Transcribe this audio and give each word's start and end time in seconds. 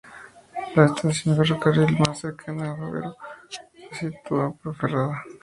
La 0.75 0.87
estación 0.87 1.35
de 1.37 1.43
ferrocarril 1.45 1.99
más 1.99 2.21
cercana 2.21 2.71
a 2.71 2.75
Fabero 2.75 3.17
se 3.91 4.09
sitúa 4.09 4.45
en 4.45 4.53
Ponferrada. 4.53 5.23